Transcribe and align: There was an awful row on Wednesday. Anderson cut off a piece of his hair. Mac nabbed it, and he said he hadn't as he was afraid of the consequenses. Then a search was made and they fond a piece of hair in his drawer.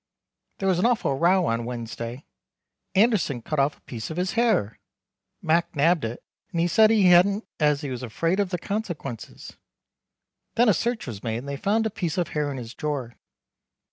There 0.57 0.67
was 0.67 0.79
an 0.79 0.87
awful 0.87 1.13
row 1.15 1.45
on 1.45 1.63
Wednesday. 1.63 2.25
Anderson 2.95 3.43
cut 3.43 3.59
off 3.59 3.77
a 3.77 3.81
piece 3.81 4.09
of 4.09 4.17
his 4.17 4.31
hair. 4.31 4.79
Mac 5.43 5.75
nabbed 5.75 6.03
it, 6.05 6.23
and 6.51 6.59
he 6.59 6.67
said 6.67 6.89
he 6.89 7.09
hadn't 7.09 7.45
as 7.59 7.81
he 7.81 7.91
was 7.91 8.01
afraid 8.01 8.39
of 8.39 8.49
the 8.49 8.57
consequenses. 8.57 9.57
Then 10.55 10.69
a 10.69 10.73
search 10.73 11.05
was 11.05 11.21
made 11.21 11.37
and 11.37 11.47
they 11.47 11.55
fond 11.55 11.85
a 11.85 11.91
piece 11.91 12.17
of 12.17 12.29
hair 12.29 12.49
in 12.49 12.57
his 12.57 12.73
drawer. 12.73 13.13